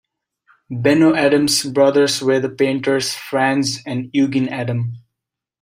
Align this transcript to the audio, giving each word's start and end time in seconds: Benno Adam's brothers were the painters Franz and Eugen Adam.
Benno 0.71 1.13
Adam's 1.13 1.61
brothers 1.61 2.23
were 2.23 2.39
the 2.39 2.49
painters 2.49 3.13
Franz 3.13 3.83
and 3.85 4.09
Eugen 4.13 4.49
Adam. 4.49 4.95